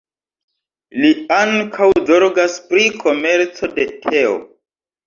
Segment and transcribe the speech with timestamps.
[1.01, 4.39] Li ankaŭ zorgas pri komerco de teo.